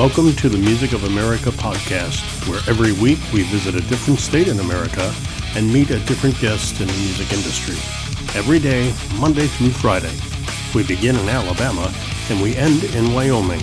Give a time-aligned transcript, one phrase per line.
[0.00, 4.48] Welcome to the Music of America podcast, where every week we visit a different state
[4.48, 5.14] in America
[5.54, 7.76] and meet a different guest in the music industry.
[8.34, 10.16] Every day, Monday through Friday.
[10.74, 11.92] We begin in Alabama
[12.30, 13.60] and we end in Wyoming.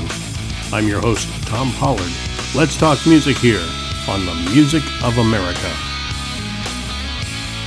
[0.71, 2.11] I'm your host, Tom Pollard.
[2.53, 3.67] Let's talk music here
[4.07, 5.73] on the Music of America.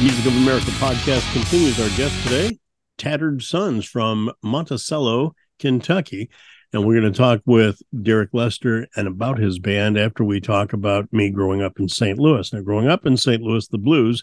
[0.01, 2.57] Music of America podcast continues our guest today,
[2.99, 6.31] Tattered Sons from Monticello, Kentucky.
[6.73, 10.73] And we're going to talk with Derek Lester and about his band after we talk
[10.73, 12.17] about me growing up in St.
[12.17, 12.53] Louis.
[12.53, 13.43] Now, growing up in St.
[13.43, 14.23] Louis, the blues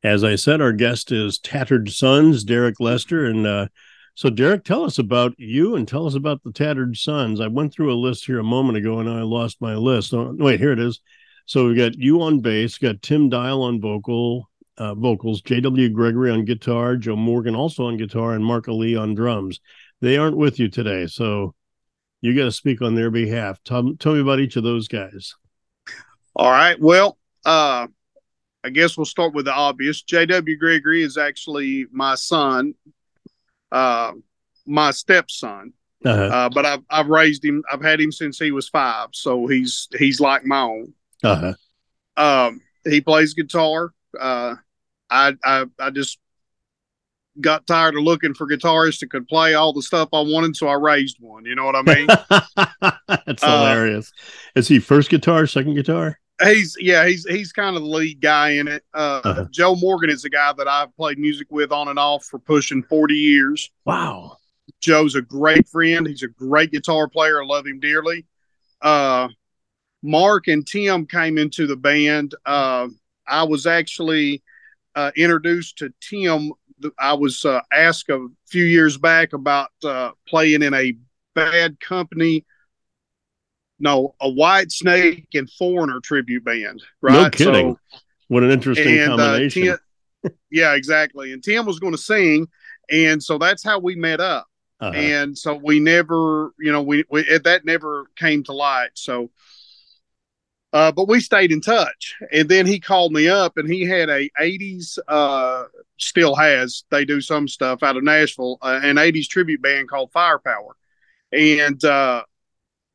[0.04, 3.26] As I said, our guest is Tattered Sons, Derek Lester.
[3.26, 3.66] And uh,
[4.14, 7.40] so, Derek, tell us about you and tell us about the Tattered Sons.
[7.40, 10.14] I went through a list here a moment ago and I lost my list.
[10.14, 11.00] Oh, wait, here it is.
[11.46, 14.48] So we've got you on bass, got Tim Dial on vocal,
[14.78, 15.90] uh, vocals, J.W.
[15.90, 19.60] Gregory on guitar, Joe Morgan also on guitar, and Mark Ali on drums.
[20.00, 21.54] They aren't with you today, so
[22.20, 23.58] you got to speak on their behalf.
[23.64, 25.34] Tell, tell me about each of those guys.
[26.36, 26.80] All right.
[26.80, 27.88] Well, uh,
[28.64, 30.02] I guess we'll start with the obvious.
[30.02, 30.56] J.W.
[30.56, 32.74] Gregory is actually my son,
[33.72, 34.12] uh,
[34.66, 35.72] my stepson.
[36.04, 36.22] Uh-huh.
[36.22, 37.64] Uh, but I've I've raised him.
[37.72, 40.94] I've had him since he was five, so he's he's like my own.
[41.24, 41.54] Uh-huh.
[42.16, 43.90] Um, he plays guitar.
[44.18, 44.54] Uh,
[45.10, 46.18] I, I I just
[47.40, 50.68] got tired of looking for guitarists that could play all the stuff I wanted, so
[50.68, 51.44] I raised one.
[51.44, 52.06] You know what I mean?
[53.26, 54.12] That's uh, hilarious.
[54.54, 56.18] Is he first guitar, second guitar?
[56.42, 58.84] He's yeah, he's he's kind of the lead guy in it.
[58.94, 59.46] Uh, uh-huh.
[59.50, 62.82] Joe Morgan is a guy that I've played music with on and off for pushing
[62.82, 63.70] forty years.
[63.84, 64.36] Wow.
[64.80, 66.06] Joe's a great friend.
[66.06, 67.42] He's a great guitar player.
[67.42, 68.26] I love him dearly.
[68.80, 69.28] Uh,
[70.02, 72.34] Mark and Tim came into the band.
[72.46, 72.88] Uh,
[73.26, 74.42] I was actually
[74.98, 76.52] uh, introduced to Tim.
[76.98, 80.94] I was uh, asked a few years back about uh, playing in a
[81.34, 82.44] bad company.
[83.78, 86.82] No, a Whitesnake and Foreigner tribute band.
[87.00, 87.14] Right?
[87.14, 87.78] No kidding.
[87.92, 89.62] So, what an interesting and, uh, combination.
[89.62, 91.32] Tim, yeah, exactly.
[91.32, 92.48] And Tim was going to sing,
[92.90, 94.48] and so that's how we met up.
[94.80, 94.96] Uh-huh.
[94.96, 98.90] And so we never, you know, we, we that never came to light.
[98.94, 99.30] So
[100.72, 102.16] uh, but we stayed in touch.
[102.32, 105.64] And then he called me up and he had a 80s, uh,
[105.96, 110.12] still has, they do some stuff out of Nashville, uh, an 80s tribute band called
[110.12, 110.76] Firepower.
[111.32, 112.24] And uh,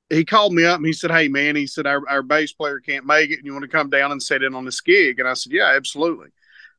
[0.09, 2.79] he called me up and he said, Hey, man, he said, our, our bass player
[2.79, 5.19] can't make it and you want to come down and sit in on this gig?
[5.19, 6.29] And I said, Yeah, absolutely.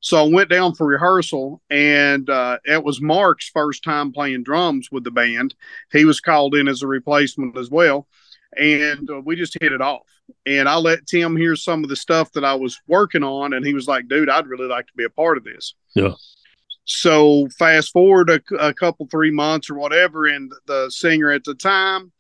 [0.00, 4.93] So I went down for rehearsal, and uh, it was Mark's first time playing drums
[4.93, 5.54] with the band.
[5.93, 8.06] He was called in as a replacement as well
[8.56, 10.03] and uh, we just hit it off.
[10.47, 13.65] And I let Tim hear some of the stuff that I was working on, and
[13.65, 16.15] he was like, "Dude, I'd really like to be a part of this." Yeah.
[16.87, 21.54] So fast forward a, a couple, three months or whatever, and the singer at the
[21.54, 22.12] time,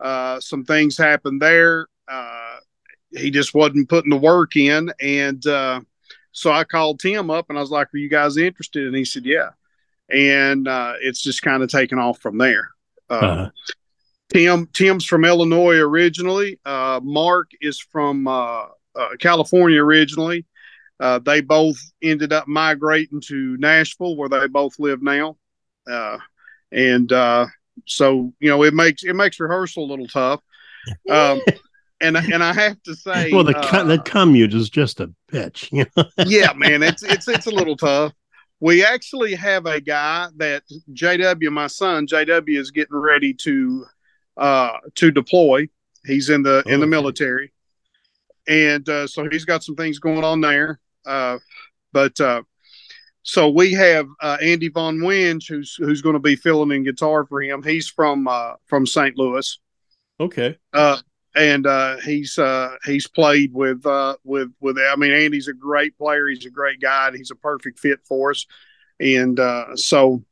[0.00, 1.88] uh, some things happened there.
[2.08, 2.56] Uh,
[3.10, 5.80] he just wasn't putting the work in, and uh,
[6.32, 9.04] so I called Tim up and I was like, "Are you guys interested?" And he
[9.04, 9.50] said, "Yeah."
[10.08, 12.70] And uh, it's just kind of taken off from there.
[13.08, 13.50] Uh, uh-huh.
[14.32, 16.58] Tim Tim's from Illinois originally.
[16.64, 20.46] Uh, Mark is from uh, uh, California originally.
[21.00, 25.36] Uh, they both ended up migrating to Nashville, where they both live now.
[25.90, 26.18] Uh,
[26.70, 27.46] and uh,
[27.86, 30.40] so you know, it makes it makes rehearsal a little tough.
[31.10, 31.40] Um,
[32.00, 33.52] and and I have to say, well, the
[33.86, 35.70] the commute is just a bitch.
[35.72, 36.04] You know?
[36.26, 38.12] yeah, man, it's it's it's a little tough.
[38.60, 40.62] We actually have a guy that
[40.92, 43.84] JW, my son JW, is getting ready to
[44.36, 45.68] uh, to deploy.
[46.04, 47.52] He's in the in the military,
[48.48, 50.80] and uh, so he's got some things going on there.
[51.06, 51.38] Uh,
[51.92, 52.42] but uh,
[53.22, 57.24] so we have uh, Andy Von Winch, who's who's going to be filling in guitar
[57.24, 57.62] for him.
[57.62, 59.16] He's from uh, from St.
[59.16, 59.58] Louis.
[60.18, 60.58] Okay.
[60.72, 60.98] Uh,
[61.34, 64.76] and uh, he's uh, he's played with uh, with with.
[64.78, 66.28] I mean, Andy's a great player.
[66.28, 67.10] He's a great guy.
[67.16, 68.46] he's a perfect fit for us.
[69.00, 70.22] And uh, so,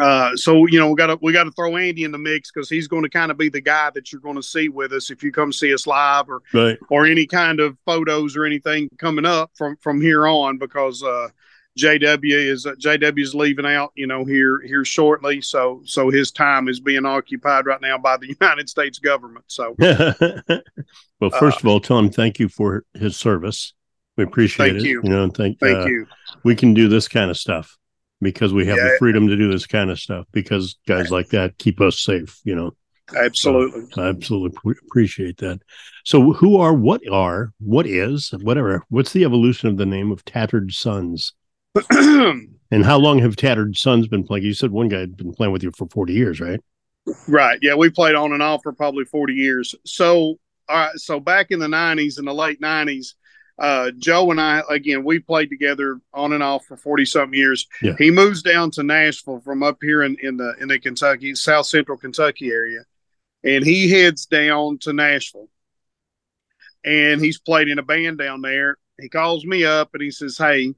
[0.00, 2.50] uh, so you know, we got to we got to throw Andy in the mix
[2.50, 4.92] because he's going to kind of be the guy that you're going to see with
[4.92, 6.78] us if you come see us live or right.
[6.90, 11.28] or any kind of photos or anything coming up from from here on because uh,
[11.78, 15.40] JW is uh, JW is leaving out, you know, here here shortly.
[15.40, 19.44] So so his time is being occupied right now by the United States government.
[19.46, 23.74] So, well, first uh, of all, Tom thank you for his service.
[24.16, 24.88] We appreciate thank it.
[24.88, 25.02] You.
[25.04, 26.06] you know, and thank thank uh, you.
[26.42, 27.76] We can do this kind of stuff
[28.24, 28.84] because we have yeah.
[28.84, 32.40] the freedom to do this kind of stuff because guys like that keep us safe.
[32.44, 32.72] You know.
[33.14, 33.86] Absolutely.
[33.92, 35.60] So, I absolutely appreciate that.
[36.04, 40.24] So, who are, what are, what is, whatever, what's the evolution of the name of
[40.24, 41.34] Tattered Sons?
[41.90, 44.44] and how long have Tattered Sons been playing?
[44.44, 46.60] You said one guy had been playing with you for 40 years, right?
[47.28, 47.58] Right.
[47.60, 49.74] Yeah, we played on and off for probably 40 years.
[49.84, 50.38] So,
[50.68, 50.96] all right.
[50.96, 53.14] So back in the 90s, in the late 90s,
[53.58, 57.66] uh, Joe and I, again, we played together on and off for 40 something years.
[57.82, 57.94] Yeah.
[57.98, 61.66] He moves down to Nashville from up here in, in the, in the Kentucky, South
[61.66, 62.80] Central Kentucky area.
[63.44, 65.48] And he heads down to Nashville
[66.84, 68.76] and he's played in a band down there.
[69.00, 70.74] He calls me up and he says, Hey,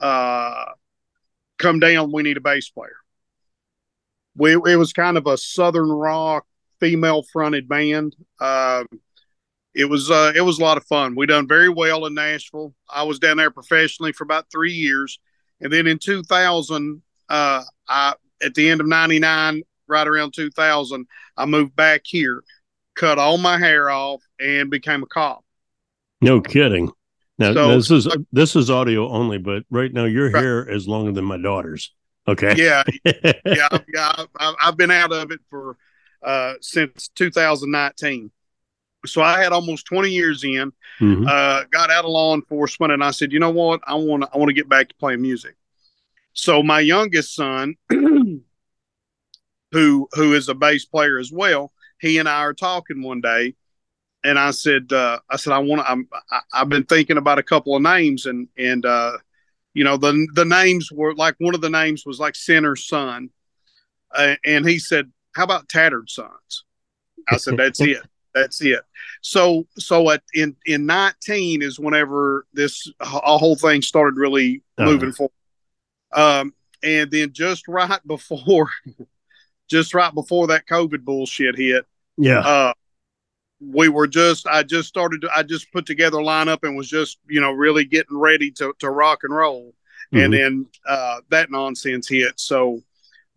[0.00, 0.66] uh,
[1.58, 2.96] come down, we need a bass player.
[4.36, 6.46] We, it was kind of a southern rock
[6.78, 8.14] female fronted band.
[8.40, 8.86] Um,
[9.76, 11.14] it was uh, it was a lot of fun.
[11.14, 12.74] We done very well in Nashville.
[12.88, 15.20] I was down there professionally for about three years,
[15.60, 21.06] and then in 2000, uh, I at the end of '99, right around 2000,
[21.36, 22.42] I moved back here,
[22.94, 25.44] cut all my hair off, and became a cop.
[26.22, 26.90] No kidding.
[27.38, 30.42] Now so, this is this is audio only, but right now your right.
[30.42, 31.92] hair is longer than my daughter's.
[32.26, 32.54] Okay.
[32.56, 34.24] Yeah, yeah, yeah.
[34.36, 35.76] I've, I've, been out of it for
[36.22, 38.32] uh, since 2019.
[39.06, 40.72] So I had almost 20 years in.
[41.00, 41.26] Mm-hmm.
[41.26, 43.80] Uh, got out of law enforcement, and I said, you know what?
[43.86, 45.56] I want I want to get back to playing music.
[46.32, 48.42] So my youngest son, who
[49.72, 53.54] who is a bass player as well, he and I are talking one day,
[54.24, 56.42] and I said, uh, I said, I want to.
[56.52, 59.18] I've been thinking about a couple of names, and and uh,
[59.72, 63.30] you know the the names were like one of the names was like Sinner's Son,
[64.14, 66.64] uh, and he said, "How about Tattered Sons?"
[67.28, 68.02] I said, "That's it,
[68.36, 68.80] that's it."
[69.22, 74.90] So so at in in nineteen is whenever this a whole thing started really uh-huh.
[74.90, 75.32] moving forward,
[76.12, 78.70] um, and then just right before,
[79.68, 81.86] just right before that COVID bullshit hit,
[82.16, 82.40] yeah.
[82.40, 82.72] Uh,
[83.60, 86.88] we were just I just started to, I just put together a lineup and was
[86.88, 89.74] just you know really getting ready to to rock and roll
[90.12, 90.24] mm-hmm.
[90.24, 92.82] and then uh, that nonsense hit so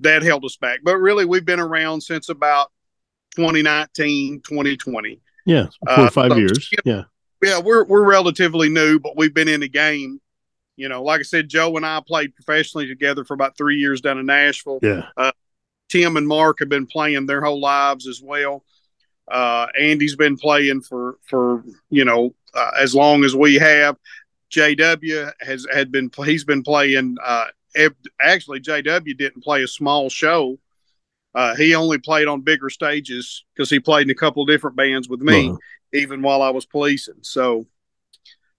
[0.01, 2.72] that held us back but really we've been around since about
[3.39, 7.03] 2019 2020 yeah four or uh, five so, years yeah
[7.41, 10.19] yeah we're we're relatively new but we've been in the game
[10.75, 14.01] you know like I said Joe and I played professionally together for about three years
[14.01, 15.31] down in Nashville yeah uh,
[15.88, 18.63] Tim and Mark have been playing their whole lives as well
[19.30, 23.97] uh, Andy's been playing for for you know uh, as long as we have.
[24.51, 27.18] JW has had been he's been playing.
[27.24, 27.45] Uh,
[28.19, 30.57] actually, JW didn't play a small show.
[31.39, 34.75] Uh, he only played on bigger stages because he played in a couple of different
[34.75, 35.57] bands with me, uh-huh.
[35.94, 37.19] even while I was policing.
[37.22, 37.65] So,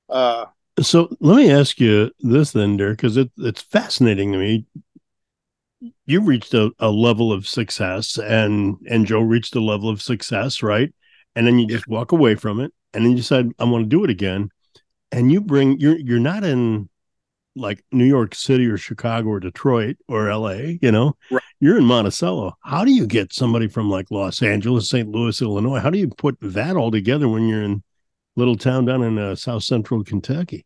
[0.09, 0.47] uh,
[0.81, 4.65] so let me ask you this then, Derek, because it, it's fascinating to me
[6.07, 10.63] you reached a, a level of success and and Joe reached a level of success,
[10.63, 10.93] right?
[11.35, 13.89] And then you just walk away from it and then you said, I want to
[13.89, 14.51] do it again.
[15.13, 16.90] And you bring you're you're not in
[17.57, 21.43] like New York City or Chicago or Detroit or LA, you know, right.
[21.61, 22.57] you're in Monticello.
[22.63, 25.09] How do you get somebody from like Los Angeles, St.
[25.09, 25.81] Louis, Illinois?
[25.81, 27.83] How do you put that all together when you're in
[28.37, 30.65] little town down in uh, South Central Kentucky?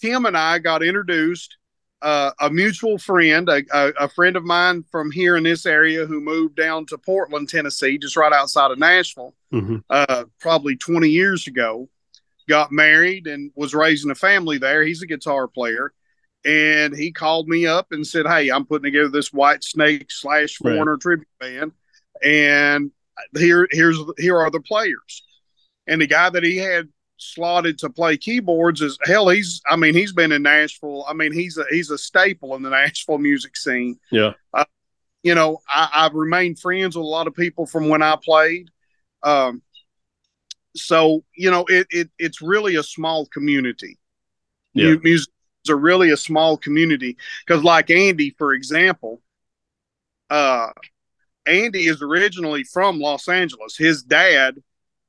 [0.00, 1.56] Tim and I got introduced
[2.02, 6.06] uh, a mutual friend, a, a, a, friend of mine from here in this area
[6.06, 9.78] who moved down to Portland, Tennessee, just right outside of Nashville, mm-hmm.
[9.90, 11.88] uh, probably 20 years ago,
[12.48, 14.84] got married and was raising a family there.
[14.84, 15.92] He's a guitar player.
[16.48, 20.92] And he called me up and said, Hey, I'm putting together this Whitesnake slash foreigner
[20.92, 21.00] right.
[21.00, 21.72] tribute band.
[22.24, 22.90] And
[23.36, 25.24] here, here's, here are the players.
[25.86, 26.88] And the guy that he had
[27.18, 31.32] slotted to play keyboards is hell he's i mean he's been in nashville i mean
[31.32, 34.64] he's a he's a staple in the nashville music scene yeah uh,
[35.24, 38.70] you know I, i've remained friends with a lot of people from when i played
[39.24, 39.62] um
[40.76, 43.98] so you know it, it it's really a small community
[44.74, 44.94] yeah.
[45.02, 45.26] musicians
[45.70, 49.20] are really a small community because like andy for example
[50.30, 50.68] uh
[51.46, 54.62] andy is originally from los angeles his dad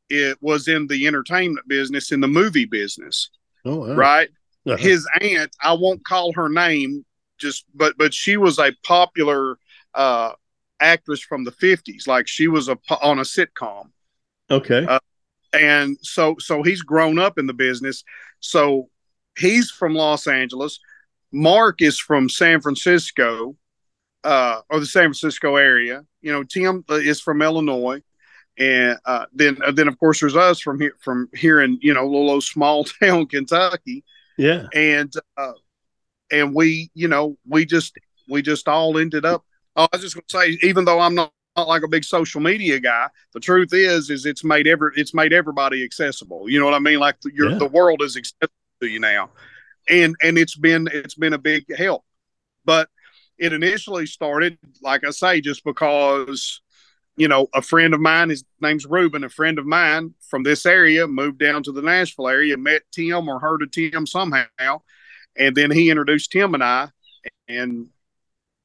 [0.09, 3.29] it was in the entertainment business, in the movie business.
[3.63, 3.93] Oh, wow.
[3.93, 4.29] right.
[4.65, 4.77] Uh-huh.
[4.77, 7.05] His aunt, I won't call her name,
[7.37, 9.57] just but but she was a popular
[9.93, 10.31] uh,
[10.79, 12.07] actress from the fifties.
[12.07, 13.91] Like she was a on a sitcom.
[14.51, 14.85] Okay.
[14.85, 14.99] Uh,
[15.53, 18.03] and so so he's grown up in the business.
[18.41, 18.89] So
[19.39, 20.79] he's from Los Angeles.
[21.31, 23.55] Mark is from San Francisco,
[24.23, 26.03] uh, or the San Francisco area.
[26.21, 28.01] You know, Tim uh, is from Illinois
[28.59, 31.93] and uh, then uh, then of course there's us from here from here in you
[31.93, 34.03] know little small town Kentucky.
[34.37, 35.53] Yeah, and uh,
[36.31, 39.43] and we you know we just we just all ended up.
[39.75, 42.41] Oh, I was just gonna say, even though I'm not, not like a big social
[42.41, 46.49] media guy, the truth is is it's made every it's made everybody accessible.
[46.49, 46.99] You know what I mean?
[46.99, 47.57] Like the, yeah.
[47.57, 49.31] the world is accessible to you now,
[49.87, 52.03] and and it's been it's been a big help.
[52.65, 52.89] But
[53.37, 56.61] it initially started, like I say, just because
[57.19, 60.65] you know, a friend of mine, his name's Ruben, a friend of mine from this
[60.65, 64.81] area moved down to the Nashville area, met Tim or heard of Tim somehow.
[65.35, 66.87] And then he introduced Tim and I.
[67.49, 67.87] And,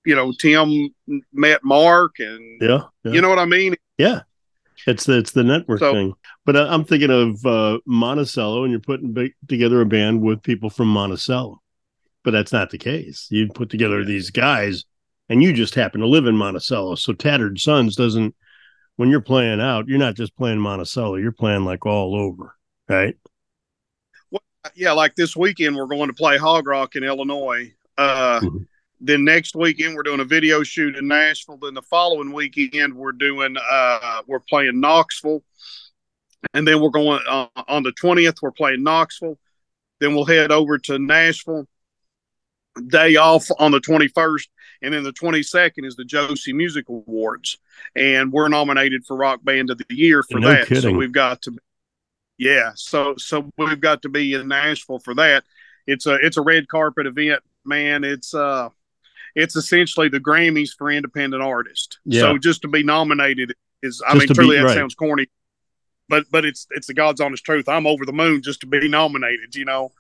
[0.07, 0.95] you know, Tim
[1.33, 3.13] met Mark and, yeah, yeah.
[3.13, 3.75] you know what I mean?
[3.99, 4.21] Yeah.
[4.87, 6.13] It's the, it's the network so, thing.
[6.45, 10.71] But uh, I'm thinking of uh, Monticello and you're putting together a band with people
[10.71, 11.61] from Monticello.
[12.23, 13.27] But that's not the case.
[13.31, 14.85] You put together these guys
[15.29, 16.95] and you just happen to live in Monticello.
[16.97, 18.35] So Tattered Sons doesn't
[18.97, 22.55] when you're playing out, you're not just playing Monticello, you're playing like all over,
[22.89, 23.17] right?
[24.31, 24.43] Well,
[24.75, 27.73] yeah, like this weekend we're going to play Hog Rock in Illinois.
[27.99, 28.59] Uh, mm-hmm.
[29.01, 31.59] Then next weekend we're doing a video shoot in Nashville.
[31.59, 35.43] Then the following weekend we're doing uh, we're playing Knoxville,
[36.55, 39.39] and then we're going uh, on the twentieth we're playing Knoxville.
[40.01, 41.67] Then we'll head over to Nashville.
[42.89, 44.49] Day off on the twenty first,
[44.85, 47.59] and then the 22nd is the Josie Music Awards,
[47.97, 50.67] and we're nominated for Rock Band of the Year for no that.
[50.67, 50.83] Kidding.
[50.83, 51.57] So we've got to,
[52.37, 52.73] yeah.
[52.75, 55.45] So so we've got to be in Nashville for that.
[55.87, 58.05] It's a it's a red carpet event, man.
[58.05, 58.69] It's uh
[59.35, 61.99] it's essentially the Grammys for independent artists.
[62.05, 62.23] Yeah.
[62.23, 64.75] So just to be nominated is I just mean truly be, that right.
[64.75, 65.27] sounds corny,
[66.09, 67.69] but but it's it's the God's honest truth.
[67.69, 69.55] I'm over the moon just to be nominated.
[69.55, 69.93] You know.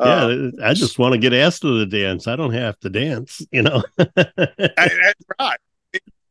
[0.00, 2.26] Yeah, uh, I just want to get asked to the dance.
[2.26, 3.82] I don't have to dance, you know.
[3.98, 5.58] that's right.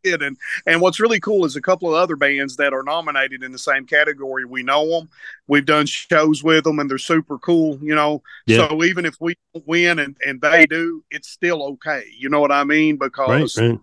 [0.04, 3.52] And and what's really cool is a couple of other bands that are nominated in
[3.52, 4.46] the same category.
[4.46, 5.10] We know them.
[5.48, 7.80] We've done shows with them, and they're super cool.
[7.82, 8.68] You know, yeah.
[8.68, 12.06] so even if we win and and they do, it's still okay.
[12.18, 12.98] You know what I mean?
[12.98, 13.80] Because right, right.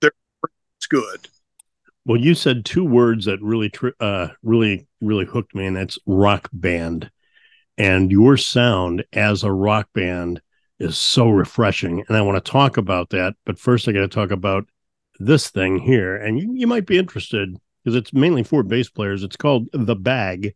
[0.00, 0.12] they're
[0.78, 1.28] it's good.
[2.06, 6.50] Well, you said two words that really, uh, really, really hooked me, and that's rock
[6.52, 7.10] band
[7.76, 10.40] and your sound as a rock band
[10.78, 12.04] is so refreshing.
[12.06, 13.34] And I want to talk about that.
[13.44, 14.66] But first, I got to talk about
[15.18, 16.16] this thing here.
[16.16, 19.22] And you, you might be interested because it's mainly for bass players.
[19.22, 20.54] It's called The Bag.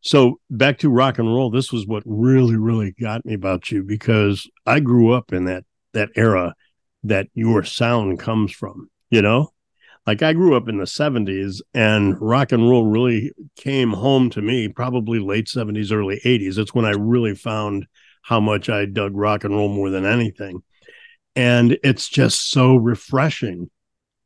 [0.00, 1.50] So back to rock and roll.
[1.50, 5.64] This was what really, really got me about you because I grew up in that
[5.94, 6.54] that era
[7.04, 8.90] that your sound comes from.
[9.08, 9.54] You know,
[10.06, 14.42] like I grew up in the 70s and rock and roll really came home to
[14.42, 16.58] me probably late 70s, early 80s.
[16.58, 17.86] It's when I really found
[18.22, 20.62] how much I dug rock and roll more than anything.
[21.36, 23.70] And it's just so refreshing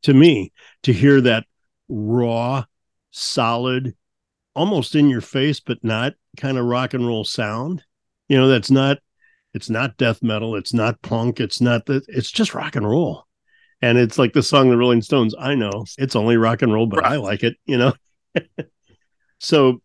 [0.03, 1.45] to me to hear that
[1.89, 2.65] raw,
[3.11, 3.97] solid,
[4.55, 7.83] almost in your face, but not kind of rock and roll sound.
[8.29, 8.99] You know, that's not,
[9.55, 10.55] it's not death metal.
[10.55, 11.41] It's not punk.
[11.41, 13.29] It's not that, it's just rock and roll
[13.81, 16.87] and it's like the song the rolling stones i know it's only rock and roll
[16.87, 17.13] but right.
[17.13, 17.93] i like it you know
[19.39, 19.81] so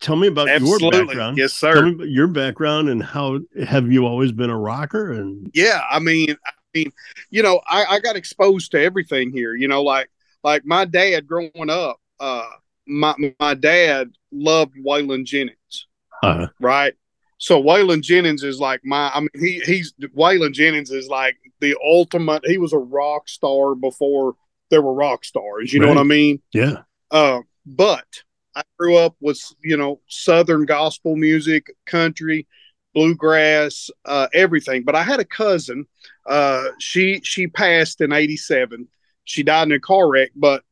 [0.00, 0.98] tell me about Absolutely.
[0.98, 5.50] your background yes sir your background and how have you always been a rocker and
[5.54, 6.36] yeah i mean
[6.76, 6.92] mean
[7.30, 10.10] you know i, I got exposed to everything here you know like
[10.44, 12.48] like my dad growing up uh
[12.86, 15.86] my my dad loved waylon jennings
[16.22, 16.48] uh-huh.
[16.60, 16.94] right?
[17.38, 19.10] So Waylon Jennings is like my.
[19.14, 22.46] I mean, he he's Waylon Jennings is like the ultimate.
[22.46, 24.34] He was a rock star before
[24.70, 25.72] there were rock stars.
[25.72, 25.86] You right.
[25.86, 26.42] know what I mean?
[26.52, 26.78] Yeah.
[27.10, 28.06] Uh, but
[28.54, 32.46] I grew up with you know Southern gospel music, country,
[32.94, 34.84] bluegrass, uh, everything.
[34.84, 35.86] But I had a cousin.
[36.26, 38.88] Uh, she she passed in '87.
[39.24, 40.30] She died in a car wreck.
[40.34, 40.62] But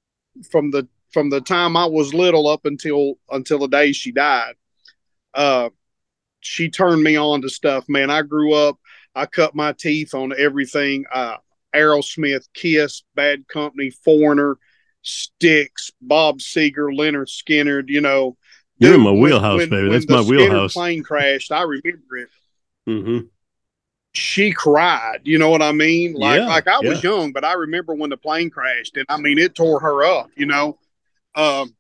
[0.50, 4.54] from the from the time I was little up until until the day she died,
[5.34, 5.70] uh,
[6.40, 7.88] she turned me on to stuff.
[7.88, 8.78] Man, I grew up.
[9.14, 11.04] I cut my teeth on everything.
[11.12, 11.37] Uh,
[11.75, 14.58] Aerosmith, Kiss, Bad Company, Foreigner,
[15.02, 17.88] Styx, Bob Seger, Lynyrd Skynyrd.
[17.88, 18.37] You know,
[18.78, 19.88] you're in my wheelhouse, when, baby.
[19.88, 20.73] When That's my wheelhouse.
[20.73, 21.52] Plane crashed.
[21.52, 22.28] I remember it.
[22.88, 23.18] Mm-hmm.
[24.14, 25.21] She cried.
[25.25, 26.14] You know what I mean?
[26.14, 29.16] Like, yeah, like I was young, but I remember when the plane crashed, and I
[29.16, 30.30] mean, it tore her up.
[30.37, 30.78] You know,
[31.35, 31.75] um,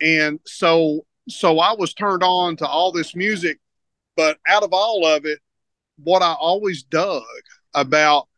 [0.00, 3.58] and so so I was turned on to all this music,
[4.16, 5.40] but out of all of it,
[6.02, 7.22] what I always dug
[7.74, 8.28] about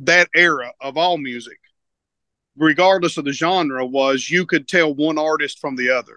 [0.00, 1.58] that era of all music,
[2.56, 6.16] regardless of the genre, was you could tell one artist from the other.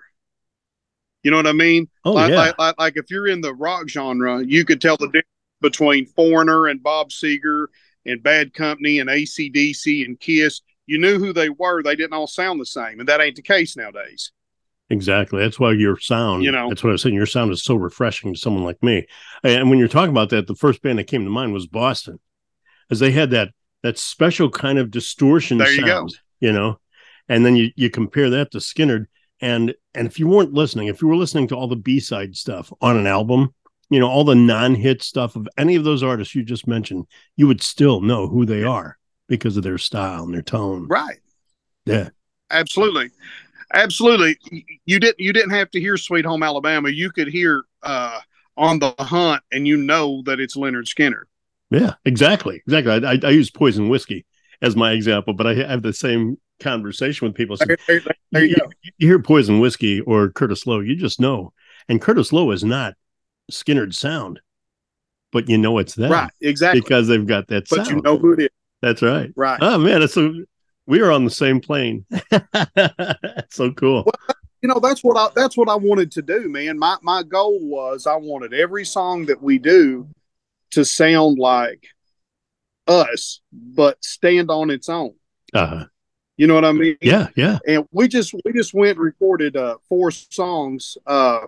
[1.24, 1.88] You know what I mean?
[2.04, 2.38] Oh, like, yeah.
[2.38, 5.28] like, like, like if you're in the rock genre, you could tell the difference
[5.62, 7.68] between Foreigner and Bob Seger
[8.06, 10.62] and Bad Company and ACDC and Kiss.
[10.88, 11.84] You knew who they were.
[11.84, 13.00] They didn't all sound the same.
[13.00, 14.32] And that ain't the case nowadays.
[14.90, 15.42] Exactly.
[15.42, 17.16] That's why your sound, you know, that's what I was saying.
[17.16, 19.08] Your sound is so refreshing to someone like me.
[19.42, 22.20] And when you're talking about that, the first band that came to mind was Boston,
[22.90, 23.52] as they had that
[23.84, 26.16] that special kind of distortion there you sound, go.
[26.42, 26.78] you know.
[27.30, 29.06] And then you you compare that to Skynyrd,
[29.40, 32.36] and and if you weren't listening, if you were listening to all the B side
[32.36, 33.54] stuff on an album,
[33.92, 37.06] you know, all the non hit stuff of any of those artists you just mentioned,
[37.36, 40.88] you would still know who they are because of their style and their tone.
[40.88, 41.20] Right.
[41.86, 42.10] Yeah.
[42.50, 43.10] Absolutely.
[43.74, 44.38] Absolutely.
[44.86, 46.90] You didn't you didn't have to hear Sweet Home Alabama.
[46.90, 48.22] You could hear uh
[48.56, 51.24] on the hunt and you know that it's Lynyrd Skynyrd.
[51.70, 52.62] Yeah, exactly.
[52.66, 53.06] Exactly.
[53.06, 54.26] I, I, I use poison whiskey
[54.62, 57.58] as my example, but I have the same conversation with people.
[57.58, 58.02] So there, there,
[58.32, 61.54] there you, you, you, hear Poison Whiskey or Curtis Loew, you just know.
[61.90, 62.94] And Curtis Loew is not
[63.52, 64.42] Skynyrd sound,
[65.32, 66.12] but you know it's them.
[66.12, 66.82] Right, exactly.
[66.82, 67.90] Because they've got that but sound.
[67.90, 68.50] you know who it is.
[68.82, 69.32] That's right.
[69.36, 69.60] Right.
[69.62, 70.34] Oh man, it's so
[70.88, 72.06] we are on the same plane.
[73.50, 74.04] so cool.
[74.06, 76.78] Well, you know, that's what I that's what I wanted to do, man.
[76.78, 80.08] My my goal was I wanted every song that we do
[80.72, 81.86] to sound like
[82.88, 85.14] us, but stand on its own.
[85.54, 85.86] Uh-huh.
[86.38, 86.98] You know what I mean?
[87.02, 87.60] Yeah, yeah.
[87.68, 91.42] And we just we just went and recorded uh, four songs uh,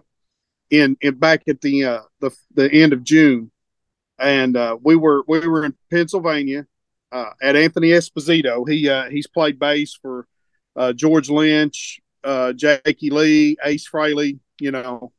[0.73, 3.51] in in back at the uh, the the end of June,
[4.17, 6.65] and uh, we were we were in Pennsylvania
[7.11, 8.67] uh, at Anthony Esposito.
[8.67, 10.27] He uh, he's played bass for
[10.75, 14.39] uh, George Lynch, uh, Jakey Lee, Ace Frehley.
[14.59, 15.11] You know,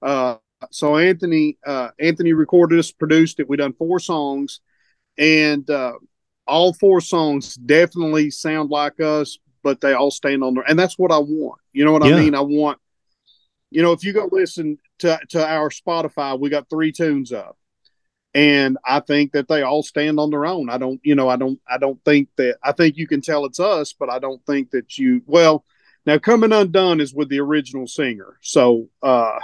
[0.00, 0.36] uh,
[0.70, 3.48] so Anthony uh, Anthony recorded us, produced it.
[3.48, 4.60] We done four songs,
[5.18, 5.92] and uh,
[6.46, 10.98] all four songs definitely sound like us, but they all stand on there, and that's
[10.98, 11.60] what I want.
[11.74, 12.16] You know what yeah.
[12.16, 12.34] I mean?
[12.34, 12.78] I want,
[13.74, 17.58] you know, if you go listen to to our Spotify, we got three tunes up,
[18.32, 20.70] and I think that they all stand on their own.
[20.70, 22.58] I don't, you know, I don't, I don't think that.
[22.62, 25.22] I think you can tell it's us, but I don't think that you.
[25.26, 25.64] Well,
[26.06, 29.40] now coming undone is with the original singer, so uh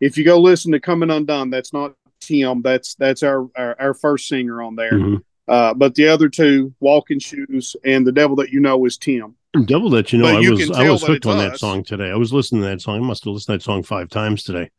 [0.00, 2.62] if you go listen to coming undone, that's not Tim.
[2.62, 4.92] That's that's our our, our first singer on there.
[4.92, 5.16] Mm-hmm.
[5.46, 9.36] Uh, but the other two, Walking Shoes and The Devil That You Know, is Tim.
[9.64, 12.10] Devil That You Know, but I you was I was hooked on that song today.
[12.10, 12.96] I was listening to that song.
[12.96, 14.70] I must have listened to that song five times today.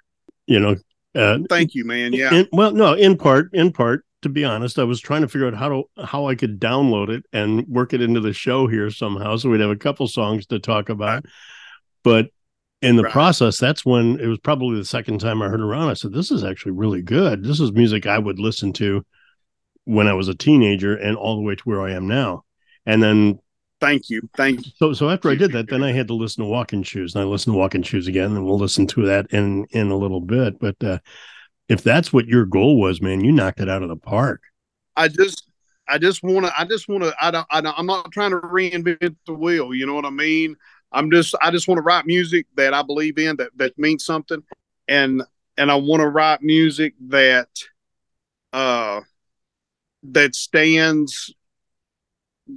[0.48, 0.76] You know.
[1.14, 2.12] Uh, Thank you, man.
[2.12, 2.34] Yeah.
[2.34, 5.48] In, well, no, in part, in part, to be honest, I was trying to figure
[5.48, 8.90] out how to how I could download it and work it into the show here
[8.90, 11.26] somehow, so we'd have a couple songs to talk about.
[12.04, 12.28] But
[12.82, 13.12] in the right.
[13.12, 15.90] process, that's when it was probably the second time I heard around.
[15.90, 17.44] I said, "This is actually really good.
[17.44, 19.06] This is music I would listen to
[19.86, 22.44] when I was a teenager and all the way to where I am now.
[22.86, 23.40] And then
[23.80, 24.28] thank you.
[24.36, 24.72] Thank you.
[24.78, 27.24] So so after I did that, then I had to listen to Walking Shoes and
[27.24, 30.22] I listened to Walking Shoes again, and we'll listen to that in in a little
[30.22, 30.60] bit.
[30.60, 31.00] But uh
[31.68, 34.42] if that's what your goal was, man, you knocked it out of the park.
[34.96, 35.50] I just
[35.88, 38.32] I just want to I just want to I don't, I don't I'm not trying
[38.32, 40.56] to reinvent the wheel, you know what I mean?
[40.92, 44.06] I'm just I just want to write music that I believe in that that means
[44.06, 44.44] something
[44.88, 45.24] and
[45.58, 47.50] and I want to write music that
[48.54, 49.02] uh
[50.04, 51.34] that stands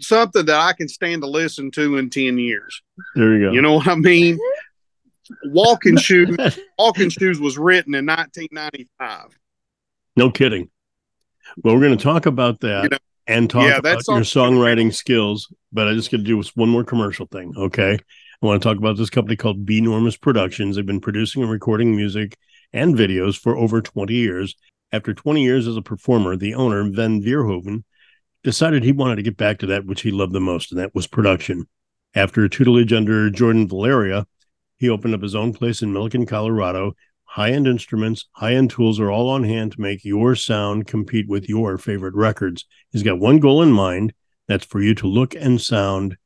[0.01, 2.83] something that I can stand to listen to in 10 years.
[3.15, 3.53] There you go.
[3.53, 4.39] You know what I mean?
[5.45, 6.37] Walking Shoes
[6.79, 9.39] Walking Shoes was written in 1995.
[10.17, 10.71] No kidding.
[11.63, 14.93] Well, we're going to talk about that you know, and talk yeah, about your songwriting
[14.95, 17.99] skills, but I just got to do one more commercial thing, okay?
[18.43, 20.77] I want to talk about this company called B Normus Productions.
[20.77, 22.37] They've been producing and recording music
[22.73, 24.55] and videos for over 20 years.
[24.93, 27.85] After 20 years as a performer, the owner, Van Vierhoven,
[28.49, 30.95] decided he wanted to get back to that which he loved the most, and that
[30.95, 31.69] was production.
[32.15, 34.27] After tutelage under Jordan Valeria,
[34.79, 36.95] he opened up his own place in Milliken, Colorado.
[37.25, 41.29] High end instruments, high end tools are all on hand to make your sound compete
[41.29, 42.65] with your favorite records.
[42.91, 44.15] He's got one goal in mind
[44.47, 46.17] that's for you to look and sound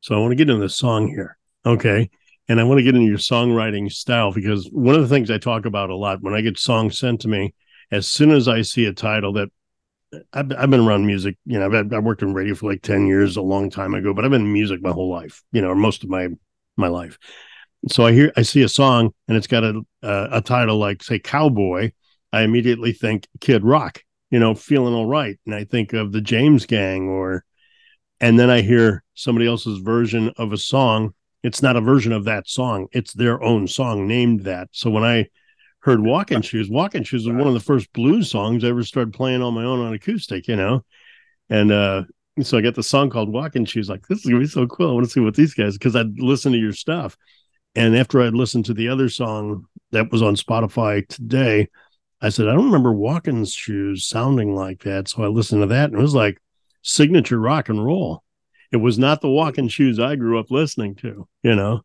[0.00, 1.36] So I want to get into the song here.
[1.66, 2.10] Okay.
[2.48, 5.38] And I want to get into your songwriting style because one of the things I
[5.38, 7.54] talk about a lot when I get songs sent to me,
[7.90, 9.48] as soon as I see a title that
[10.32, 13.06] I've, I've been around music, you know, I've, I've worked in radio for like 10
[13.06, 15.74] years, a long time ago, but I've been in music my whole life, you know,
[15.74, 16.28] most of my,
[16.76, 17.18] my life.
[17.88, 21.02] So I hear, I see a song and it's got a, a, a title like
[21.02, 21.92] say cowboy.
[22.32, 25.38] I immediately think kid rock, you know, feeling all right.
[25.44, 27.44] And I think of the James gang or,
[28.20, 31.14] and then I hear somebody else's version of a song.
[31.42, 32.88] It's not a version of that song.
[32.92, 34.68] It's their own song named that.
[34.72, 35.28] So when I
[35.80, 36.68] heard Walking Shoes.
[36.68, 39.64] Walking Shoes was one of the first blues songs I ever started playing on my
[39.64, 40.84] own on acoustic, you know.
[41.48, 42.04] And uh
[42.42, 43.88] so I got the song called Walking Shoes.
[43.88, 44.90] Like, this is gonna be so cool.
[44.90, 47.16] I want to see what these guys because I'd listen to your stuff.
[47.74, 51.68] And after I'd listened to the other song that was on Spotify today,
[52.20, 55.08] I said, I don't remember Walking Shoes sounding like that.
[55.08, 56.38] So I listened to that and it was like
[56.82, 58.22] signature rock and roll.
[58.70, 61.82] It was not the Walking Shoes I grew up listening to, you know,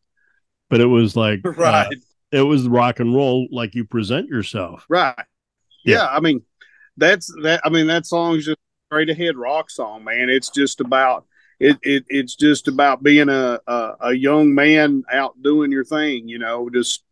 [0.69, 1.87] but it was like uh, right.
[1.87, 1.95] Uh,
[2.31, 4.85] it was rock and roll like you present yourself.
[4.89, 5.13] Right.
[5.85, 5.97] Yeah.
[5.97, 6.07] yeah.
[6.07, 6.41] I mean,
[6.97, 7.61] that's that.
[7.63, 10.29] I mean, that song's just straight ahead rock song, man.
[10.29, 11.25] It's just about
[11.59, 11.77] it.
[11.83, 16.27] it it's just about being a, a, a young man out doing your thing.
[16.27, 17.03] You know, just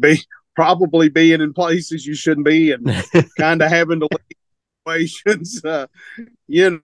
[0.00, 0.18] be
[0.56, 2.86] probably being in places you shouldn't be and
[3.38, 4.08] kind of having to
[4.86, 5.64] situations.
[5.64, 5.86] Uh,
[6.46, 6.82] you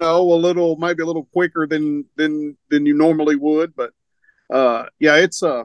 [0.00, 3.92] know, a little maybe a little quicker than than than you normally would, but
[4.52, 5.64] uh, yeah, it's a uh,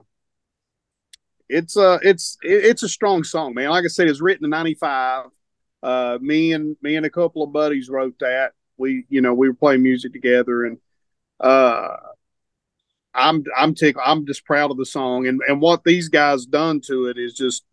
[1.47, 3.69] it's uh it's it's a strong song, man.
[3.69, 5.25] Like I said, it's written in '95.
[5.81, 8.53] Uh, me and me and a couple of buddies wrote that.
[8.77, 10.77] We, you know, we were playing music together, and
[11.39, 11.95] uh,
[13.13, 16.81] I'm I'm tick I'm just proud of the song and and what these guys done
[16.81, 17.63] to it is just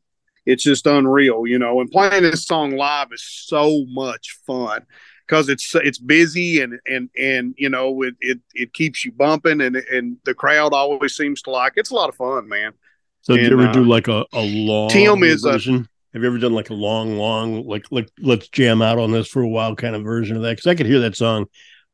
[0.47, 1.81] it's just unreal, you know.
[1.81, 4.87] And playing this song live is so much fun
[5.27, 9.61] because it's it's busy and and and you know it it, it keeps you bumping
[9.61, 12.73] and and the crowd always seems to like it's a lot of fun, man.
[13.23, 15.75] So and, did you ever uh, do like a, a long Tim is version?
[15.75, 19.11] A, have you ever done like a long, long, like like let's jam out on
[19.11, 20.53] this for a while kind of version of that?
[20.53, 21.47] Because I could hear that song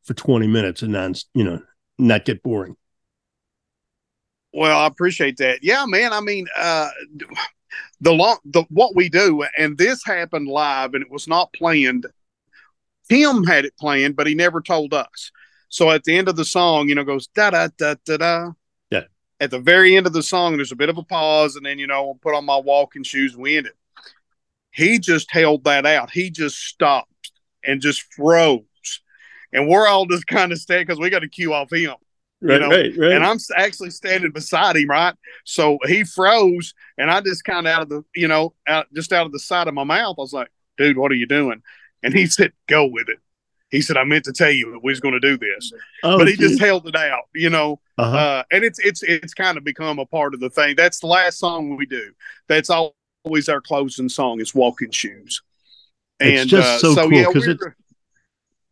[0.05, 1.61] for 20 minutes and not, you know,
[1.99, 2.77] not get boring.
[4.53, 5.65] Well, I appreciate that.
[5.65, 6.13] Yeah, man.
[6.13, 6.91] I mean, uh
[8.01, 12.07] the long the what we do, and this happened live and it was not planned.
[13.09, 15.31] Tim had it planned, but he never told us.
[15.69, 18.51] So at the end of the song, you know, goes da da da da da
[18.91, 19.05] Yeah.
[19.41, 21.79] at the very end of the song, there's a bit of a pause, and then
[21.79, 23.77] you know, I'll put on my walking shoes and we end it.
[24.71, 26.11] He just held that out.
[26.11, 27.33] He just stopped
[27.65, 28.63] and just froze,
[29.53, 31.95] and we're all just kind of standing because we got to cue off him.
[32.41, 32.69] Right, you know?
[32.71, 33.13] right, right.
[33.13, 35.15] And I'm actually standing beside him, right?
[35.45, 39.13] So he froze, and I just kind of out of the, you know, out just
[39.13, 41.63] out of the side of my mouth, I was like, "Dude, what are you doing?"
[42.03, 43.19] And he said, "Go with it."
[43.73, 45.73] he said, I meant to tell you that we was going to do this,
[46.05, 46.51] oh, but he geez.
[46.51, 47.81] just held it out, you know.
[47.99, 48.17] Uh-huh.
[48.17, 50.77] Uh, and it's it's it's kind of become a part of the thing.
[50.77, 52.13] That's the last song we do.
[52.49, 54.41] That's always our closing song.
[54.41, 55.43] Is "Walking Shoes."
[56.21, 57.55] And it's just uh, so, so, cool because yeah,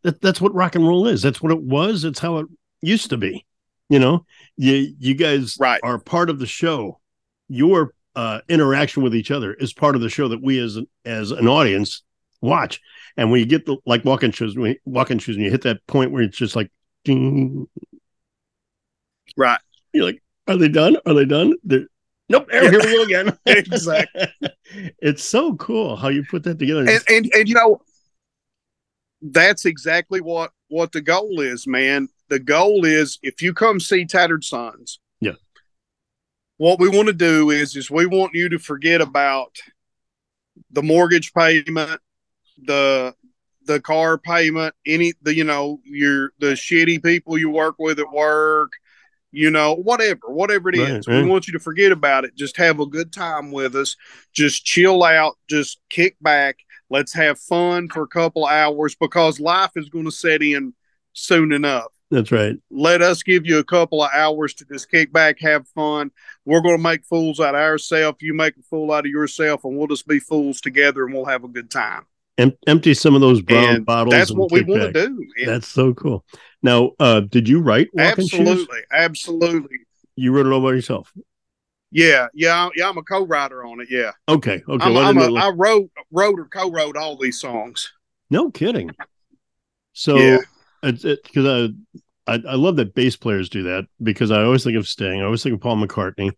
[0.03, 1.23] that, that's what rock and roll is.
[1.23, 2.05] That's what it was.
[2.05, 2.47] It's how it
[2.83, 3.47] used to be.
[3.89, 5.81] You know, you you guys right.
[5.83, 7.01] are part of the show.
[7.49, 11.31] Your uh, interaction with each other is part of the show that we as as
[11.31, 12.03] an audience
[12.43, 12.81] watch.
[13.17, 15.63] And when you get the like walking shoes, when you, walking shoes, and you hit
[15.63, 16.71] that point where it's just like,
[17.05, 17.67] ding,
[19.37, 19.61] right?
[19.93, 20.97] You're like, are they done?
[21.07, 21.55] Are they done?
[21.65, 21.87] They're,
[22.29, 22.51] nope.
[22.51, 23.39] Here, we go again.
[23.47, 24.29] exactly.
[24.99, 26.81] it's so cool how you put that together.
[26.81, 27.81] And, and and you know,
[29.23, 32.09] that's exactly what what the goal is, man.
[32.29, 35.33] The goal is if you come see Tattered Sons, yeah.
[36.57, 39.57] What we want to do is is we want you to forget about
[40.71, 42.01] the mortgage payment,
[42.65, 43.15] the
[43.67, 48.11] the car payment, any the you know your the shitty people you work with at
[48.13, 48.73] work,
[49.33, 51.07] you know whatever whatever it right, is.
[51.07, 51.23] Right.
[51.23, 52.35] We want you to forget about it.
[52.35, 53.97] Just have a good time with us.
[54.33, 55.37] Just chill out.
[55.49, 56.59] Just kick back.
[56.89, 60.75] Let's have fun for a couple hours because life is going to set in
[61.13, 61.93] soon enough.
[62.11, 62.57] That's right.
[62.73, 66.11] Let us give you a couple of hours to just kick back, have fun.
[66.45, 68.19] We're going to make fools out of ourselves.
[68.21, 71.27] You make a fool out of yourself, and we'll just be fools together, and we'll
[71.27, 72.07] have a good time.
[72.41, 74.15] Em- empty some of those brown and bottles.
[74.15, 75.27] That's what we want to do.
[75.45, 76.25] That's so cool.
[76.63, 79.77] Now, uh, did you write Absolutely, absolutely.
[80.17, 81.13] You wrote it all by yourself.
[81.91, 82.89] Yeah, yeah, yeah.
[82.89, 83.89] I'm a co-writer on it.
[83.91, 84.13] Yeah.
[84.29, 84.63] Okay.
[84.67, 84.85] Okay.
[84.85, 87.93] I'm, I'm a, I wrote, wrote or co-wrote all these songs.
[88.31, 88.91] No kidding.
[89.93, 90.39] So, yeah.
[90.83, 91.75] because it,
[92.27, 95.21] I, I, I love that bass players do that because I always think of Sting.
[95.21, 96.33] I always think of Paul McCartney.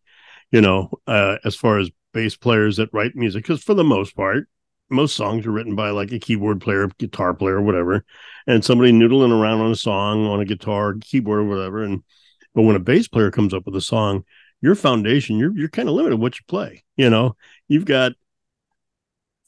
[0.50, 4.16] You know, uh, as far as bass players that write music, because for the most
[4.16, 4.48] part,
[4.92, 8.04] most songs are written by like a keyboard player, guitar player, whatever,
[8.46, 11.82] and somebody noodling around on a song on a guitar, keyboard, or whatever.
[11.82, 12.02] And
[12.54, 14.24] but when a bass player comes up with a song,
[14.60, 16.84] your foundation, you're you're kind of limited what you play.
[16.96, 17.36] You know,
[17.68, 18.12] you've got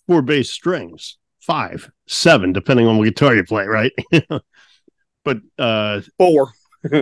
[0.06, 3.92] four bass strings, five, seven, depending on what guitar you play, right?
[5.24, 6.52] but uh four.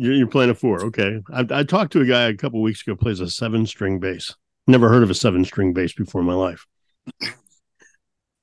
[0.00, 1.20] you're, you're playing a four, okay.
[1.32, 4.34] I, I talked to a guy a couple weeks ago plays a seven string bass.
[4.66, 6.66] Never heard of a seven string bass before in my life.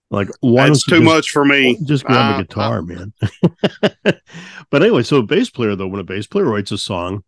[0.09, 1.77] Like, why That's too just, much for me.
[1.83, 3.13] Just grab uh, a guitar, uh, man.
[4.69, 7.23] but anyway, so a bass player, though, when a bass player writes a song,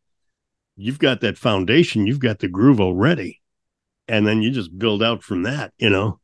[0.78, 3.42] you've got that foundation, you've got the groove already,
[4.08, 5.74] and then you just build out from that.
[5.78, 6.20] You know,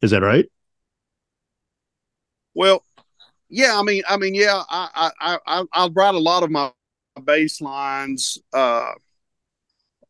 [0.00, 0.46] is that right?
[2.54, 2.84] Well,
[3.48, 3.76] yeah.
[3.76, 4.62] I mean, I mean, yeah.
[4.68, 6.70] I I I I write a lot of my
[7.24, 8.92] bass lines uh,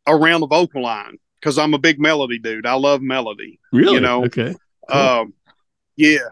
[0.07, 2.67] around the vocal line because I'm a big melody dude.
[2.67, 3.61] I love melody.
[3.73, 3.95] Really?
[3.95, 4.27] You know.
[4.27, 4.55] Okay.
[4.91, 5.01] Cool.
[5.01, 5.35] Um,
[5.97, 6.29] yeah.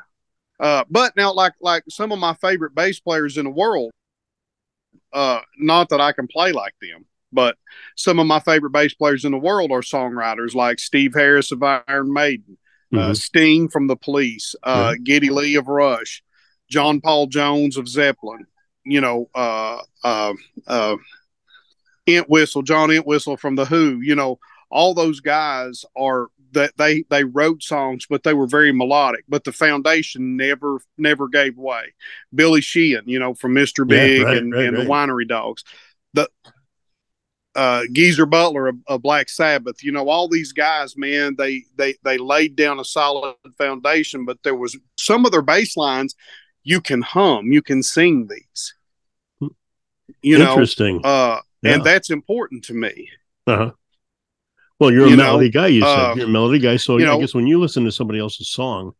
[0.60, 3.90] Uh, but now, like like some of my favorite bass players in the world,
[5.12, 7.56] uh, not that I can play like them, but
[7.96, 11.62] some of my favorite bass players in the world are songwriters like Steve Harris of
[11.62, 12.58] Iron Maiden,
[12.92, 13.10] uh, mm-hmm.
[13.10, 14.94] uh, Sting from the Police, uh.
[15.02, 16.22] Geddy Lee of Rush,
[16.70, 18.46] John Paul Jones of Zeppelin,
[18.84, 20.34] you know, uh, uh,
[20.66, 20.96] uh,
[22.06, 24.38] Entwistle, John Entwistle from the Who, you know,
[24.70, 29.24] all those guys are that they they wrote songs, but they were very melodic.
[29.28, 31.94] But the foundation never never gave way.
[32.34, 33.86] Billy Sheehan, you know, from Mr.
[33.86, 34.84] Big yeah, right, and, right, and right.
[34.84, 35.64] the Winery Dogs,
[36.14, 36.28] the
[37.54, 41.94] uh, Geezer Butler of, of, Black Sabbath, you know, all these guys, man, they they
[42.02, 44.24] they laid down a solid foundation.
[44.24, 46.14] But there was some of their bass lines
[46.64, 48.74] you can hum, you can sing these.
[50.22, 51.00] You know, interesting.
[51.02, 51.74] Uh, yeah.
[51.74, 53.08] and that's important to me.
[53.46, 53.70] Uh huh.
[54.82, 55.66] Well, you're a you melody know, guy.
[55.68, 57.92] You said uh, you're a melody guy, so I know, guess when you listen to
[57.92, 58.94] somebody else's song,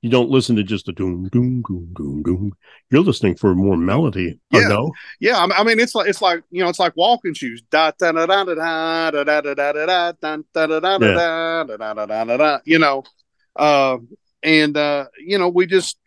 [0.00, 2.52] you don't listen to just the doom doom doom doom doom.
[2.90, 4.40] You're listening for more melody.
[4.50, 4.90] Yeah, no?
[5.20, 5.46] yeah.
[5.56, 7.62] I mean, it's like it's like you know, it's like walking shoes.
[7.70, 10.88] Da da da da da da da da da da da da da da da
[10.88, 12.58] da da da da da.
[12.64, 13.04] You know,
[13.54, 13.98] uh,
[14.42, 15.98] and uh, you know, we just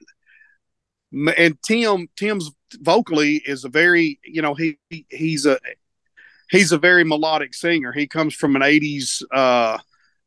[1.37, 2.51] and Tim Tim's
[2.81, 4.77] vocally is a very you know he
[5.09, 5.57] he's a
[6.49, 7.91] he's a very melodic singer.
[7.91, 9.77] He comes from an '80s, uh,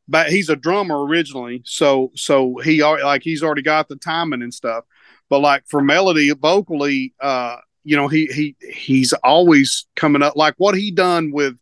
[0.07, 4.53] but he's a drummer originally, so so he like he's already got the timing and
[4.53, 4.83] stuff.
[5.29, 10.35] But like for melody, vocally, uh, you know, he he he's always coming up.
[10.35, 11.57] Like what he done with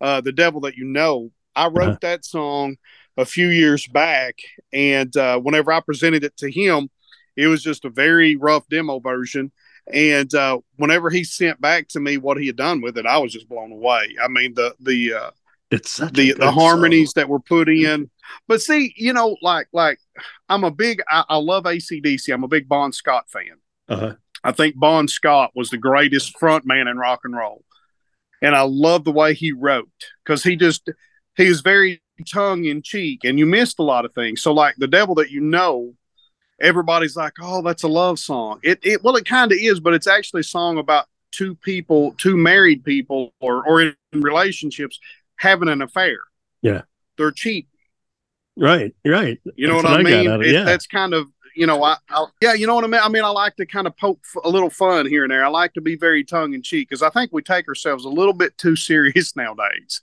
[0.00, 1.30] uh, the devil that you know.
[1.54, 1.98] I wrote uh-huh.
[2.00, 2.76] that song
[3.18, 4.36] a few years back,
[4.72, 6.88] and uh, whenever I presented it to him,
[7.36, 9.52] it was just a very rough demo version
[9.90, 13.18] and uh, whenever he sent back to me what he had done with it, I
[13.18, 14.16] was just blown away.
[14.22, 15.30] I mean, the the uh,
[15.70, 17.22] it's the the harmonies song.
[17.22, 18.10] that were put in.
[18.46, 19.98] But see, you know, like like
[20.48, 22.32] I'm a big I, I love ACDC.
[22.32, 23.58] I'm a big Bon Scott fan.
[23.88, 24.14] Uh-huh.
[24.44, 27.64] I think Bon Scott was the greatest front man in rock and roll,
[28.40, 29.88] and I love the way he wrote
[30.24, 30.88] because he just
[31.36, 34.42] he was very tongue in cheek, and you missed a lot of things.
[34.42, 35.94] So like the devil that you know
[36.62, 39.94] everybody's like, "Oh, that's a love song." It, it well, it kind of is, but
[39.94, 44.98] it's actually a song about two people, two married people, or or in relationships
[45.36, 46.18] having an affair.
[46.62, 46.82] Yeah,
[47.18, 47.68] they're cheap.
[48.56, 49.40] Right, right.
[49.56, 50.42] You know that's what, I mean?
[50.42, 50.64] It, yeah.
[50.64, 53.00] That's kind of you know, I, I, yeah, you know what I mean.
[53.02, 55.44] I mean, I like to kind of poke a little fun here and there.
[55.44, 58.08] I like to be very tongue in cheek because I think we take ourselves a
[58.08, 60.00] little bit too serious nowadays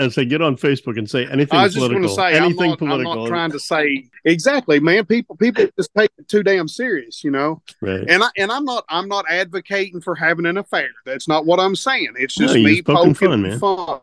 [0.00, 1.58] and say get on Facebook and say anything.
[1.58, 3.12] I was just going to say anything I'm not, political.
[3.12, 5.04] I'm not trying to say exactly, man.
[5.04, 7.62] People people just take it too damn serious, you know.
[7.80, 8.04] Right.
[8.08, 10.88] And I and I'm not I'm not advocating for having an affair.
[11.04, 12.14] That's not what I'm saying.
[12.16, 13.58] It's just no, me poking, fun, man.
[13.58, 14.00] fun.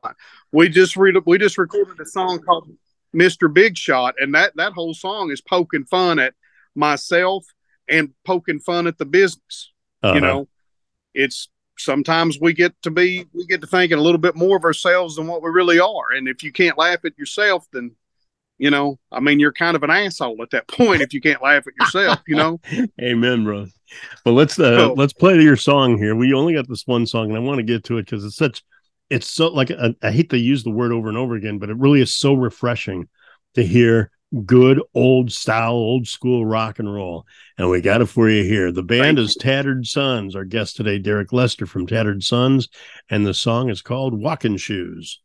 [0.52, 2.70] We just read we just recorded a song called
[3.16, 3.52] Mr.
[3.52, 6.36] Big Shot, and that that whole song is poking fun at
[6.76, 7.46] myself
[7.90, 9.72] and poking fun at the business.
[10.04, 10.14] Uh-huh.
[10.14, 10.48] You know,
[11.16, 14.64] it's sometimes we get to be we get to thinking a little bit more of
[14.64, 17.96] ourselves than what we really are and if you can't laugh at yourself then
[18.58, 21.42] you know, I mean, you're kind of an asshole at that point if you can't
[21.42, 22.60] laugh at yourself, you know.
[23.02, 23.68] Amen, bro.
[24.24, 26.16] but let's uh, so, let's play your song here.
[26.16, 28.36] We only got this one song, and I want to get to it because it's
[28.36, 28.64] such,
[29.10, 31.70] it's so like I, I hate to use the word over and over again, but
[31.70, 33.08] it really is so refreshing
[33.56, 34.12] to hear
[34.46, 37.26] good old style, old school rock and roll.
[37.58, 38.72] And we got it for you here.
[38.72, 40.36] The band is Tattered Sons.
[40.36, 42.70] Our guest today, Derek Lester from Tattered Sons,
[43.10, 45.22] and the song is called Walking Shoes.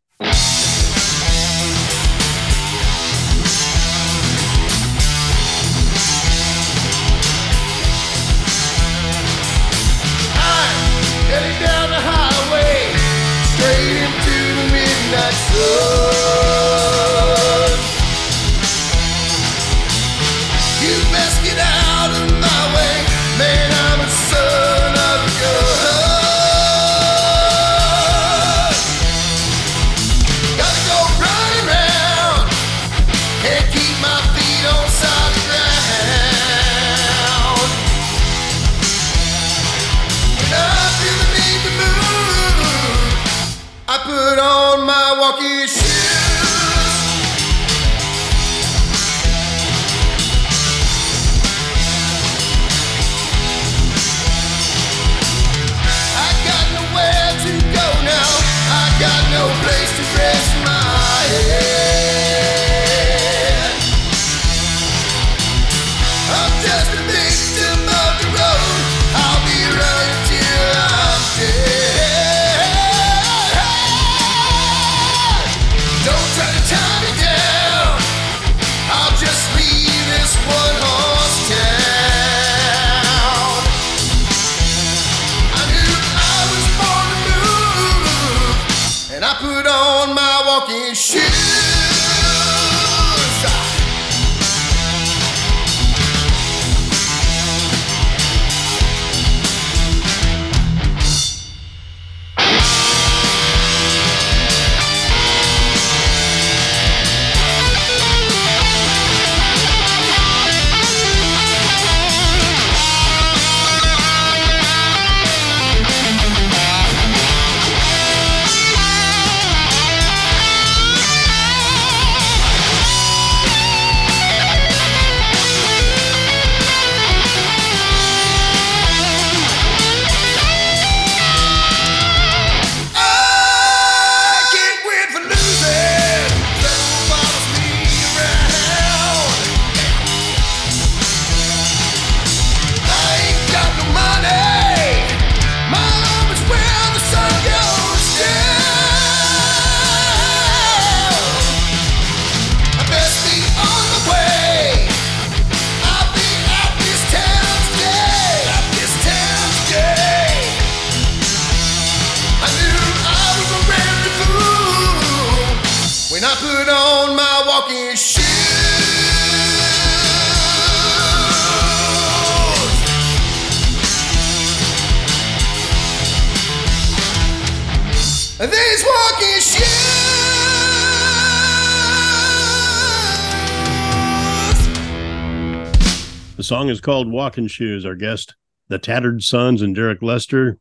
[186.63, 187.85] Song is called Walking Shoes.
[187.85, 188.35] Our guest,
[188.69, 190.59] the Tattered Sons and Derek Lester.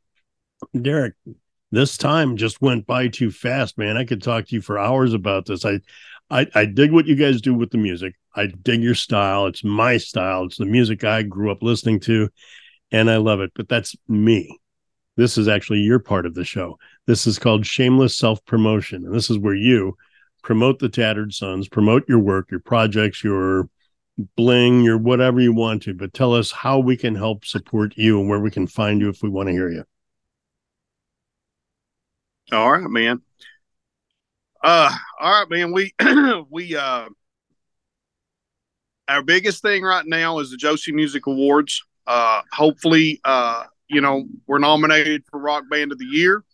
[0.80, 1.14] Derek,
[1.70, 3.96] this time just went by too fast, man.
[3.96, 5.64] I could talk to you for hours about this.
[5.64, 5.78] I,
[6.28, 8.16] I, I dig what you guys do with the music.
[8.34, 9.46] I dig your style.
[9.46, 10.46] It's my style.
[10.46, 12.28] It's the music I grew up listening to,
[12.90, 13.52] and I love it.
[13.54, 14.58] But that's me.
[15.16, 16.80] This is actually your part of the show.
[17.06, 19.96] This is called shameless self promotion, and this is where you
[20.42, 23.68] promote the Tattered Sons, promote your work, your projects, your
[24.36, 28.20] bling, your whatever you want to, but tell us how we can help support you
[28.20, 29.84] and where we can find you if we want to hear you.
[32.52, 33.22] All right, man.
[34.62, 35.72] Uh, all right, man.
[35.72, 35.92] We
[36.50, 37.08] we uh,
[39.08, 41.82] our biggest thing right now is the Josie Music Awards.
[42.06, 46.44] Uh, hopefully, uh, you know, we're nominated for Rock Band of the Year.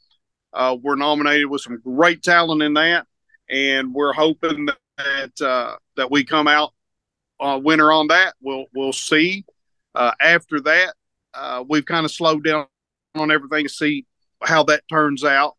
[0.53, 3.07] Uh, we're nominated with some great talent in that,
[3.51, 6.73] and we're hoping that uh, that we come out
[7.41, 8.35] uh, winner on that.
[8.41, 9.45] We'll we'll see.
[9.95, 10.95] Uh, after that,
[11.35, 12.67] uh, we've kind of slowed down
[13.15, 14.07] on everything to see
[14.43, 15.55] how that turns out.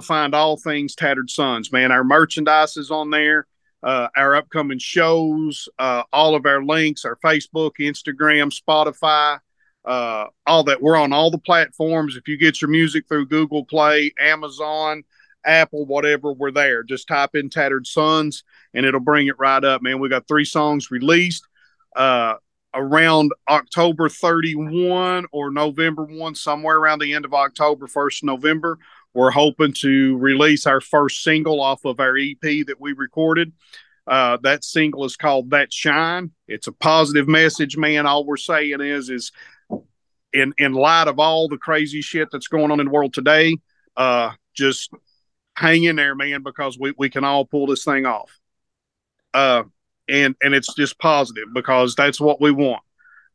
[0.00, 1.72] find all things Tattered Sons.
[1.72, 3.46] Man, our merchandise is on there
[3.84, 9.38] uh, our upcoming shows, uh, all of our links, our Facebook, Instagram, Spotify,
[9.84, 10.80] uh, all that.
[10.80, 12.16] We're on all the platforms.
[12.16, 15.04] If you get your music through Google Play, Amazon,
[15.44, 16.82] Apple, whatever, we're there.
[16.82, 20.00] Just type in Tattered Sons and it'll bring it right up, man.
[20.00, 21.46] We got three songs released
[21.94, 22.36] uh,
[22.74, 28.78] around October 31 or November 1, somewhere around the end of October, 1st November.
[29.14, 33.52] We're hoping to release our first single off of our EP that we recorded.
[34.06, 36.32] Uh, that single is called That Shine.
[36.48, 38.06] It's a positive message, man.
[38.06, 39.32] All we're saying is, is
[40.32, 43.56] in in light of all the crazy shit that's going on in the world today,
[43.96, 44.90] uh, just
[45.56, 48.38] hang in there, man, because we, we can all pull this thing off.
[49.32, 49.62] Uh,
[50.08, 52.82] and and it's just positive because that's what we want